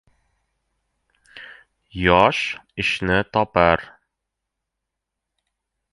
Yosh 2.03 2.43
ishni 2.81 3.17
topar 3.31 3.79